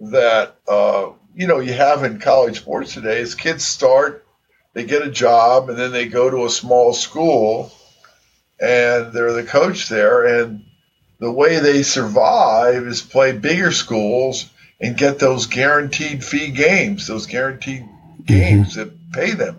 [0.00, 4.24] that uh, you know you have in college sports today is kids start,
[4.78, 7.72] they get a job, and then they go to a small school,
[8.60, 10.64] and they're the coach there, and
[11.18, 14.48] the way they survive is play bigger schools
[14.80, 17.88] and get those guaranteed fee games, those guaranteed
[18.24, 18.88] games mm-hmm.
[18.88, 19.56] that pay them.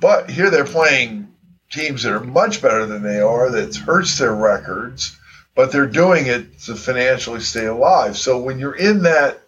[0.00, 1.28] But here they're playing
[1.70, 5.16] teams that are much better than they are, that hurts their records,
[5.54, 8.16] but they're doing it to financially stay alive.
[8.16, 9.40] So when you're in that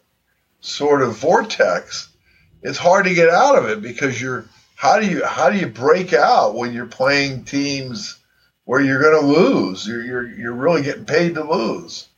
[0.60, 2.08] sort of vortex,
[2.62, 4.44] it's hard to get out of it because you're
[4.82, 8.18] how do you how do you break out when you're playing teams
[8.64, 9.86] where you're going to lose?
[9.86, 12.08] You're, you're you're really getting paid to lose,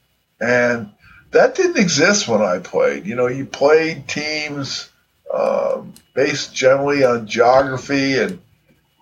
[0.41, 0.91] and
[1.33, 3.05] that didn't exist when I played.
[3.05, 4.89] You know, you played teams
[5.31, 5.83] uh,
[6.15, 8.41] based generally on geography and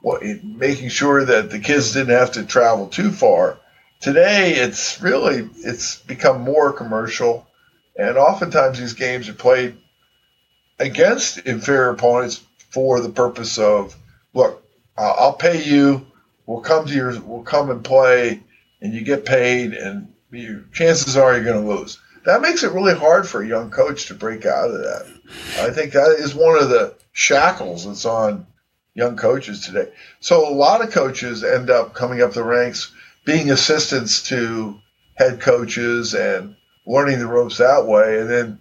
[0.00, 3.58] what, making sure that the kids didn't have to travel too far.
[4.00, 7.46] Today, it's really it's become more commercial,
[7.96, 9.76] and oftentimes these games are played
[10.80, 12.42] against inferior opponents
[12.72, 13.96] for the purpose of
[14.34, 14.64] look,
[14.96, 16.06] I'll pay you.
[16.46, 17.20] We'll come to your.
[17.20, 18.42] We'll come and play,
[18.80, 22.72] and you get paid, and you, chances are you're going to lose that makes it
[22.72, 25.06] really hard for a young coach to break out of that.
[25.58, 28.46] I think that is one of the shackles that's on
[28.94, 29.90] young coaches today.
[30.20, 32.92] So a lot of coaches end up coming up the ranks,
[33.24, 34.78] being assistants to
[35.14, 36.56] head coaches and
[36.86, 38.58] learning the ropes that way, and then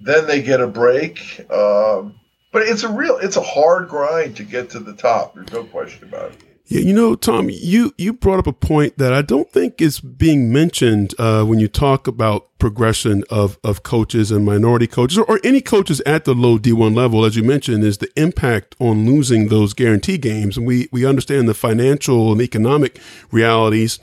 [0.00, 1.40] then they get a break.
[1.50, 2.18] Um,
[2.52, 5.34] but it's a real, it's a hard grind to get to the top.
[5.34, 6.42] There's no question about it.
[6.66, 10.00] Yeah, you know, Tom, you you brought up a point that I don't think is
[10.00, 15.24] being mentioned uh, when you talk about progression of of coaches and minority coaches or,
[15.24, 18.74] or any coaches at the low D one level, as you mentioned, is the impact
[18.78, 22.98] on losing those guarantee games, and we we understand the financial and economic
[23.30, 23.98] realities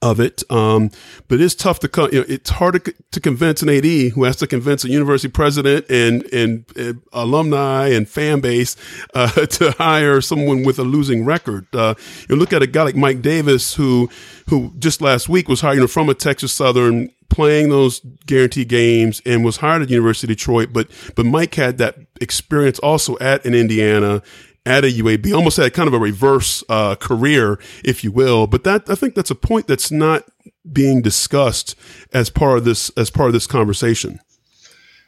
[0.00, 0.42] of it.
[0.50, 0.90] Um,
[1.28, 2.10] but it's tough to, come.
[2.12, 5.28] you know, it's hard to, to convince an AD who has to convince a university
[5.28, 8.76] president and, and, and alumni and fan base,
[9.14, 11.66] uh, to hire someone with a losing record.
[11.74, 11.94] Uh,
[12.28, 14.08] you look at a guy like Mike Davis, who,
[14.48, 19.44] who just last week was hired from a Texas Southern playing those guarantee games and
[19.44, 20.68] was hired at University of Detroit.
[20.72, 24.22] But, but Mike had that experience also at an Indiana
[24.66, 28.46] at a UAB, almost had kind of a reverse uh, career, if you will.
[28.46, 30.24] But that I think that's a point that's not
[30.70, 31.76] being discussed
[32.12, 34.20] as part of this as part of this conversation.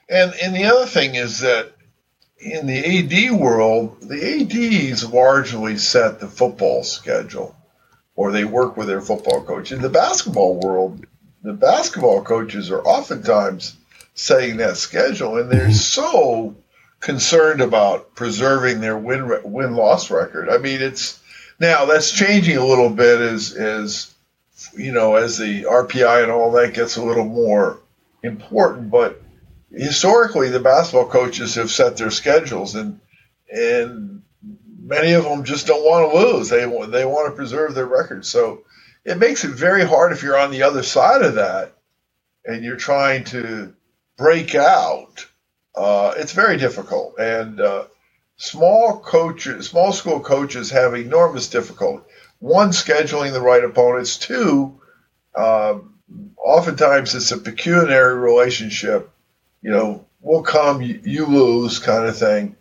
[0.09, 1.73] And and the other thing is that
[2.39, 7.57] in the AD world, the ADs largely set the football schedule,
[8.15, 9.73] or they work with their football coach.
[9.73, 11.07] In the basketball world,
[11.43, 13.77] the basketball coaches are oftentimes
[14.15, 15.73] setting that schedule, and they're mm-hmm.
[15.73, 16.57] so
[17.07, 20.51] concerned about preserving their win win loss record.
[20.51, 21.21] I mean, it's
[21.61, 24.13] now that's changing a little bit as as
[24.77, 27.79] you know as the RPI and all that gets a little more
[28.25, 28.91] important.
[28.91, 29.23] But
[29.71, 32.99] historically, the basketball coaches have set their schedules, and
[33.53, 34.23] and
[34.77, 36.49] many of them just don't want to lose.
[36.49, 38.27] They they want to preserve their record.
[38.27, 38.65] So
[39.05, 41.73] it makes it very hard if you're on the other side of that
[42.45, 43.73] and you're trying to
[44.17, 45.25] break out
[45.77, 47.85] uh, it's very difficult, and uh,
[48.37, 52.05] small coaches, small school coaches have enormous difficulty.
[52.39, 54.19] One, scheduling the right opponents.
[54.19, 54.81] Two,
[55.35, 55.79] uh,
[56.37, 59.11] oftentimes it's a pecuniary relationship.
[59.63, 62.57] You know, we'll come, you, you lose, kind of thing.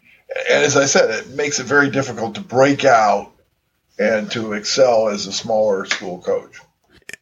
[0.49, 3.32] And as I said, it makes it very difficult to break out
[3.99, 6.60] and to excel as a smaller school coach.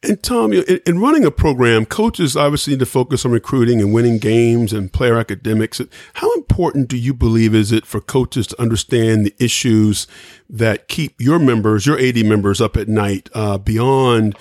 [0.04, 3.92] And Tom, in, in, running a program, coaches obviously need to focus on recruiting and
[3.92, 5.80] winning games and player academics.
[6.14, 10.06] How important do you believe is it for coaches to understand the issues
[10.50, 14.36] that keep your members, your AD members, up at night uh, beyond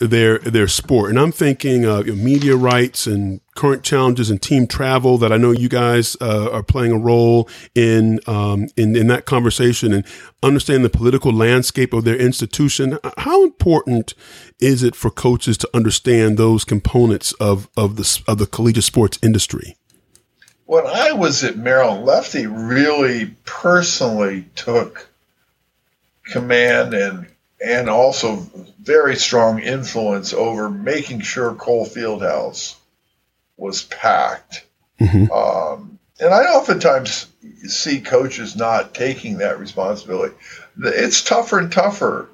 [0.00, 1.10] their their sport.
[1.10, 5.50] And I'm thinking uh, media rights and current challenges and team travel that I know
[5.50, 10.04] you guys uh, are playing a role in, um, in in that conversation and
[10.42, 12.98] understand the political landscape of their institution.
[13.18, 14.14] How important
[14.60, 19.18] is it for coaches to understand those components of of the of the collegiate sports
[19.22, 19.76] industry?
[20.66, 25.08] When I was at Maryland, Lefty really personally took
[26.24, 27.26] command and
[27.64, 28.36] and also
[28.80, 32.76] very strong influence over making sure Cole Fieldhouse
[33.56, 34.64] was packed.
[35.00, 35.30] Mm-hmm.
[35.32, 37.26] Um, and I oftentimes
[37.66, 40.34] see coaches not taking that responsibility.
[40.78, 42.28] It's tougher and tougher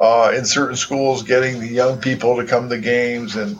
[0.00, 3.58] uh, in certain schools getting the young people to come to games, and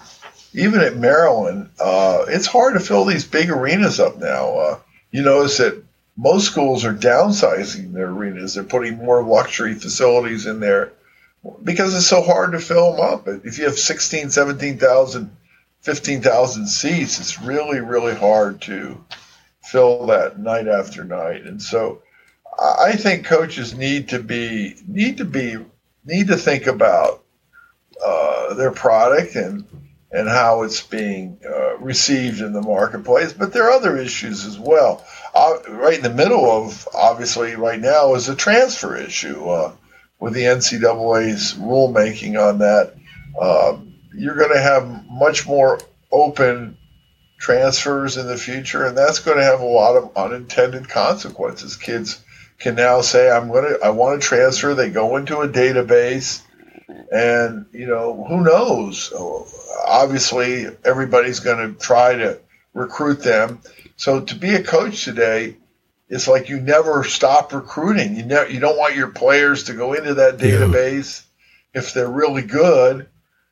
[0.52, 4.56] even at Maryland, uh, it's hard to fill these big arenas up now.
[4.56, 4.78] Uh,
[5.10, 5.82] you notice that
[6.16, 8.54] most schools are downsizing their arenas.
[8.54, 10.92] They're putting more luxury facilities in there
[11.62, 13.28] because it's so hard to fill them up.
[13.28, 15.36] If you have 16, 17,000,
[15.80, 19.04] 15,000 seats, it's really, really hard to
[19.62, 21.42] fill that night after night.
[21.42, 22.02] And so
[22.58, 25.56] I think coaches need to be, need to be,
[26.04, 27.22] need to think about
[28.04, 29.64] uh, their product and,
[30.10, 33.32] and how it's being uh, received in the marketplace.
[33.32, 35.04] But there are other issues as well.
[35.34, 39.72] Uh, right in the middle of, obviously, right now is a transfer issue uh,
[40.20, 42.94] with the NCAA's rulemaking on that.
[43.40, 45.78] Um, you're going to have much more
[46.10, 46.76] open
[47.38, 51.76] transfers in the future, and that's going to have a lot of unintended consequences.
[51.76, 52.22] Kids
[52.58, 56.42] can now say, "I'm going to, I want to transfer." They go into a database,
[57.12, 59.12] and you know, who knows?
[59.86, 62.40] Obviously, everybody's going to try to
[62.74, 63.60] recruit them.
[63.96, 65.56] So to be a coach today,
[66.08, 68.16] it's like you never stop recruiting.
[68.16, 71.24] You never, you don't want your players to go into that database
[71.74, 71.80] yeah.
[71.80, 73.08] if they're really good,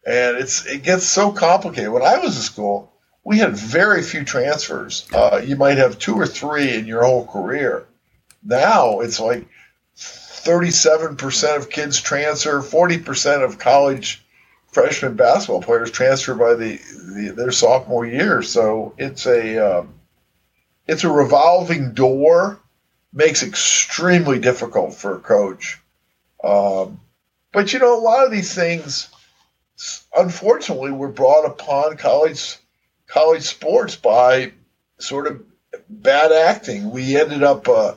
[0.06, 1.92] and it's it gets so complicated.
[1.92, 2.92] When I was in school,
[3.24, 5.06] we had very few transfers.
[5.12, 7.86] Uh, you might have two or three in your whole career.
[8.42, 9.48] Now it's like
[9.96, 14.24] 37% of kids transfer, 40% of college
[14.68, 18.42] freshman basketball players transfer by the, the their sophomore year.
[18.42, 19.94] So it's a um,
[20.86, 22.60] it's a revolving door.
[23.12, 25.80] Makes extremely difficult for a coach.
[26.44, 27.00] Um,
[27.52, 29.08] but you know, a lot of these things,
[30.14, 32.58] unfortunately, were brought upon college
[33.06, 34.52] college sports by
[34.98, 35.42] sort of
[35.88, 36.90] bad acting.
[36.90, 37.94] We ended up uh,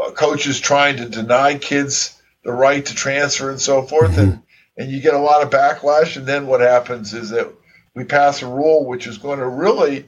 [0.00, 4.20] uh, coaches trying to deny kids the right to transfer and so forth, mm-hmm.
[4.20, 4.42] and
[4.76, 6.16] and you get a lot of backlash.
[6.16, 7.52] And then what happens is that
[7.94, 10.06] we pass a rule which is going to really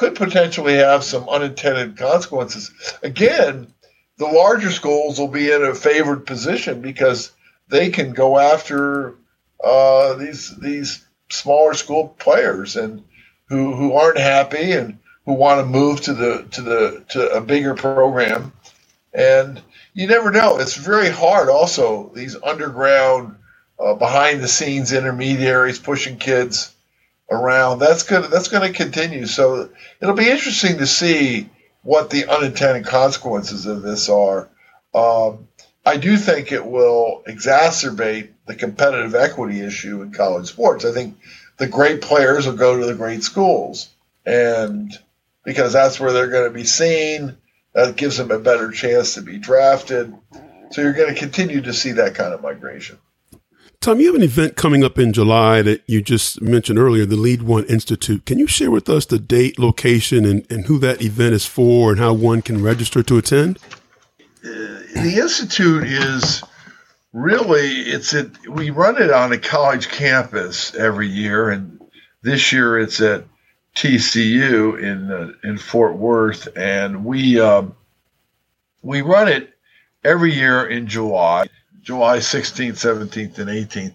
[0.00, 2.70] could potentially have some unintended consequences.
[3.02, 3.66] Again,
[4.16, 7.32] the larger schools will be in a favored position because
[7.68, 9.16] they can go after
[9.62, 13.04] uh, these these smaller school players and
[13.50, 17.42] who who aren't happy and who want to move to the to the to a
[17.42, 18.52] bigger program
[19.12, 19.60] and
[19.92, 23.36] you never know it's very hard also these underground
[23.78, 26.74] uh, behind the scenes intermediaries pushing kids
[27.30, 27.78] around.
[27.78, 29.26] That's good that's going to continue.
[29.26, 29.70] So
[30.00, 31.48] it'll be interesting to see
[31.82, 34.48] what the unintended consequences of this are.
[34.94, 35.48] Um,
[35.86, 40.84] i do think it will exacerbate the competitive equity issue in college sports.
[40.84, 41.18] I think
[41.56, 43.88] the great players will go to the great schools,
[44.26, 44.92] and
[45.44, 47.36] because that's where they're going to be seen,
[47.74, 50.12] that gives them a better chance to be drafted.
[50.72, 52.98] So you're going to continue to see that kind of migration.
[53.80, 57.16] Tom, you have an event coming up in July that you just mentioned earlier, the
[57.16, 58.26] Lead One Institute.
[58.26, 61.90] Can you share with us the date, location, and, and who that event is for
[61.90, 63.58] and how one can register to attend?
[64.44, 64.50] Uh,
[64.96, 66.44] the Institute is
[67.14, 71.80] really it's it we run it on a college campus every year and
[72.22, 73.24] this year it's at
[73.74, 77.74] TCU in uh, in Fort Worth and we um,
[78.82, 79.54] we run it
[80.04, 81.46] every year in July
[81.82, 83.94] July 16th 17th and 18th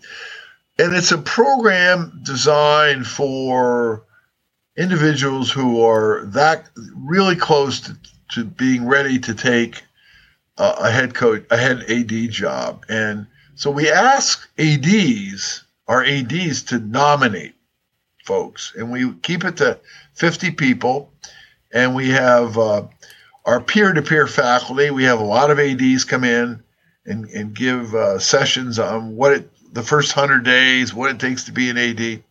[0.78, 4.04] and it's a program designed for
[4.78, 7.98] individuals who are that really close to,
[8.32, 9.84] to being ready to take
[10.58, 12.86] a head coach, a head AD job.
[12.88, 17.56] And so we ask ADs, our ADs, to nominate
[18.24, 19.80] folks, and we keep it to
[20.14, 21.12] 50 people.
[21.74, 22.88] And we have uh,
[23.46, 24.92] our peer to peer faculty.
[24.92, 26.64] We have a lot of ADs come in
[27.06, 31.44] and, and give uh, sessions on what it, the first 100 days, what it takes
[31.46, 32.24] to be an AD.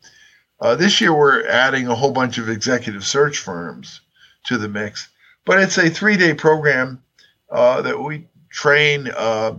[0.61, 4.01] Uh, this year, we're adding a whole bunch of executive search firms
[4.45, 5.09] to the mix,
[5.45, 7.03] but it's a three day program
[7.51, 9.55] uh, that we train uh,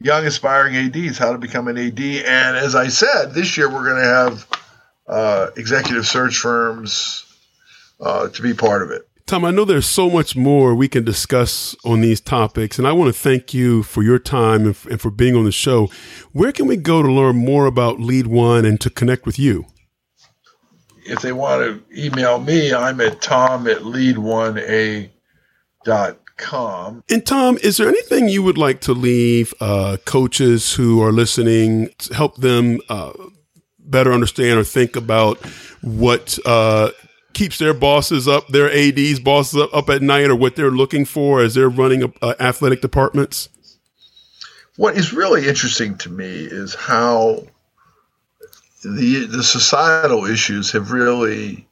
[0.00, 2.00] young aspiring ADs how to become an AD.
[2.00, 4.48] And as I said, this year we're going to have
[5.06, 7.24] uh, executive search firms
[8.00, 9.08] uh, to be part of it.
[9.26, 12.92] Tom, I know there's so much more we can discuss on these topics, and I
[12.92, 15.88] want to thank you for your time and, f- and for being on the show.
[16.32, 19.64] Where can we go to learn more about Lead One and to connect with you?
[21.06, 25.10] If they want to email me, I'm at tom at lead1a
[25.84, 27.02] dot com.
[27.08, 31.90] And Tom, is there anything you would like to leave uh, coaches who are listening
[31.98, 33.12] to help them uh,
[33.78, 35.38] better understand or think about
[35.82, 36.90] what uh,
[37.34, 41.04] keeps their bosses up, their ads bosses up, up, at night, or what they're looking
[41.04, 43.48] for as they're running uh, athletic departments?
[44.76, 47.44] What is really interesting to me is how
[48.82, 51.66] the the societal issues have really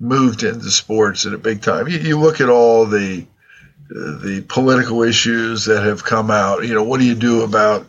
[0.00, 1.88] moved into sports at a big time.
[1.88, 3.26] You, you look at all the
[3.88, 6.66] the political issues that have come out.
[6.66, 7.86] You know, what do you do about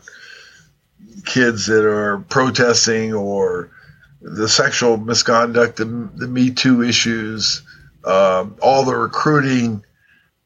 [1.26, 3.72] kids that are protesting or
[4.22, 7.62] the sexual misconduct, the, the Me Too issues,
[8.04, 9.84] um, all the recruiting,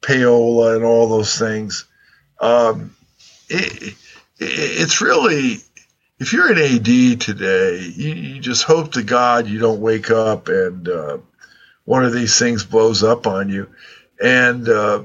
[0.01, 1.86] payola, and all those things.
[2.39, 2.95] Um,
[3.49, 3.95] it, it,
[4.39, 5.57] it's really,
[6.19, 10.49] if you're an AD today, you, you, just hope to God you don't wake up
[10.49, 11.17] and uh,
[11.86, 13.69] one of these things blows up on you.
[14.21, 15.03] And uh,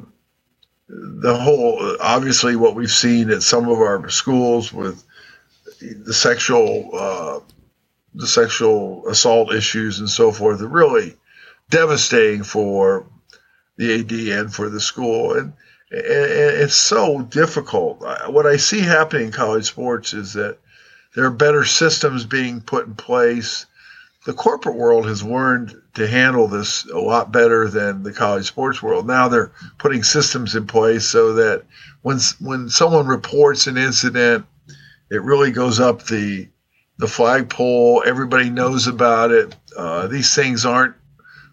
[0.88, 5.02] the whole, obviously, what we've seen at some of our schools with
[5.80, 7.40] the sexual uh,
[8.18, 11.16] the sexual assault issues and so forth are really
[11.70, 13.06] devastating for
[13.76, 15.34] the AD and for the school.
[15.34, 15.52] And,
[15.92, 18.00] and it's so difficult.
[18.28, 20.58] What I see happening in college sports is that
[21.14, 23.66] there are better systems being put in place.
[24.26, 28.82] The corporate world has learned to handle this a lot better than the college sports
[28.82, 29.06] world.
[29.06, 31.62] Now they're putting systems in place so that
[32.02, 34.44] when when someone reports an incident,
[35.08, 36.48] it really goes up the
[36.98, 38.02] the flagpole.
[38.06, 39.54] Everybody knows about it.
[39.76, 40.94] Uh, these things aren't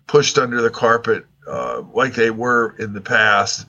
[0.08, 3.68] pushed under the carpet uh, like they were in the past.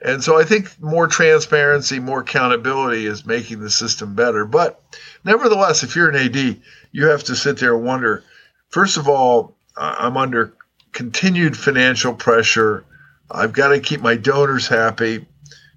[0.00, 4.44] And so I think more transparency, more accountability is making the system better.
[4.44, 4.80] But
[5.24, 6.60] nevertheless, if you're an AD,
[6.92, 8.24] you have to sit there and wonder
[8.70, 10.54] first of all, I'm under
[10.92, 12.84] continued financial pressure.
[13.30, 15.26] I've got to keep my donors happy.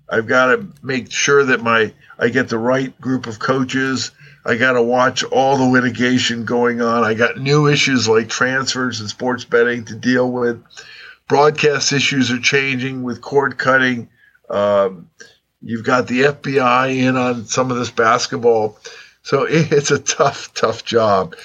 [0.09, 4.11] I've got to make sure that my I get the right group of coaches.
[4.45, 7.03] I got to watch all the litigation going on.
[7.03, 10.63] I got new issues like transfers and sports betting to deal with.
[11.27, 14.09] Broadcast issues are changing with cord cutting.
[14.49, 15.09] Um,
[15.61, 18.77] you've got the FBI in on some of this basketball.
[19.23, 21.35] So it's a tough, tough job.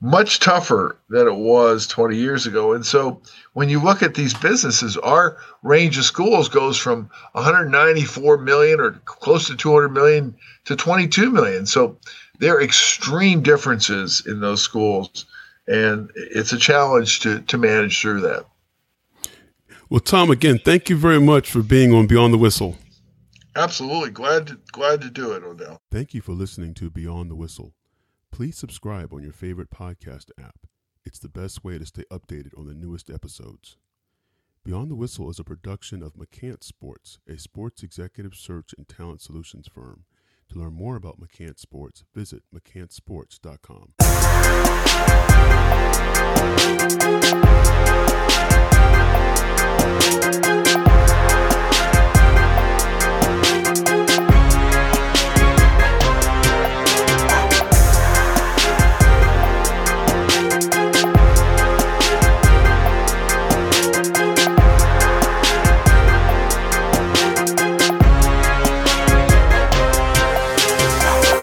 [0.00, 2.74] Much tougher than it was 20 years ago.
[2.74, 3.20] And so
[3.54, 8.92] when you look at these businesses, our range of schools goes from 194 million or
[9.06, 10.36] close to 200 million
[10.66, 11.64] to 22 million.
[11.64, 11.96] So
[12.38, 15.26] there are extreme differences in those schools,
[15.66, 18.46] and it's a challenge to, to manage through that.
[19.88, 22.76] Well, Tom, again, thank you very much for being on Beyond the Whistle.
[23.54, 24.10] Absolutely.
[24.10, 25.80] Glad to, glad to do it, Odell.
[25.90, 27.72] Thank you for listening to Beyond the Whistle.
[28.30, 30.66] Please subscribe on your favorite podcast app.
[31.06, 33.78] It's the best way to stay updated on the newest episodes.
[34.64, 39.22] Beyond the Whistle is a production of McLendon Sports, a sports executive search and talent
[39.22, 40.04] solutions firm.
[40.50, 43.94] To learn more about McLendon Sports, visit mclendonsports.com.